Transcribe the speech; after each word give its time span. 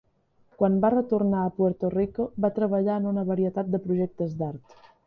Quan 0.61 0.77
va 0.85 0.89
retornar 0.93 1.43
a 1.43 1.51
Puerto 1.59 1.93
Rico, 1.97 2.27
va 2.47 2.53
treballar 2.59 2.99
en 3.03 3.09
una 3.15 3.29
varietat 3.33 3.75
de 3.77 3.87
projectes 3.89 4.37
d'art. 4.43 4.81